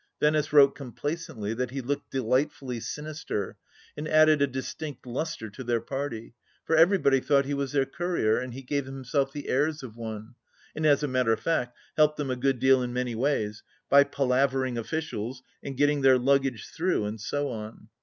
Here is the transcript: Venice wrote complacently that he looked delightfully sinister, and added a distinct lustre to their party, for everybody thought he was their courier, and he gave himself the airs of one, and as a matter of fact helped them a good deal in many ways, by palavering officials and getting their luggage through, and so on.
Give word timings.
Venice 0.19 0.51
wrote 0.51 0.73
complacently 0.73 1.53
that 1.53 1.69
he 1.69 1.79
looked 1.79 2.09
delightfully 2.09 2.79
sinister, 2.79 3.55
and 3.95 4.07
added 4.07 4.41
a 4.41 4.47
distinct 4.47 5.05
lustre 5.05 5.47
to 5.51 5.63
their 5.63 5.79
party, 5.79 6.33
for 6.65 6.75
everybody 6.75 7.19
thought 7.19 7.45
he 7.45 7.53
was 7.53 7.71
their 7.73 7.85
courier, 7.85 8.39
and 8.39 8.55
he 8.55 8.63
gave 8.63 8.87
himself 8.87 9.31
the 9.31 9.47
airs 9.47 9.83
of 9.83 9.95
one, 9.95 10.33
and 10.75 10.87
as 10.87 11.03
a 11.03 11.07
matter 11.07 11.31
of 11.33 11.39
fact 11.39 11.77
helped 11.97 12.17
them 12.17 12.31
a 12.31 12.35
good 12.35 12.57
deal 12.57 12.81
in 12.81 12.91
many 12.91 13.13
ways, 13.13 13.61
by 13.91 14.03
palavering 14.03 14.75
officials 14.75 15.43
and 15.61 15.77
getting 15.77 16.01
their 16.01 16.17
luggage 16.17 16.65
through, 16.69 17.05
and 17.05 17.21
so 17.21 17.49
on. 17.49 17.87